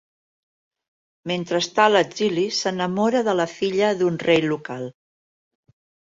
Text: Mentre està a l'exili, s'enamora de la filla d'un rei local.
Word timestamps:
Mentre 1.31 1.59
està 1.63 1.85
a 1.89 1.91
l'exili, 1.97 2.47
s'enamora 2.61 3.23
de 3.29 3.37
la 3.41 3.47
filla 3.53 3.93
d'un 4.01 4.19
rei 4.27 4.43
local. 4.49 4.91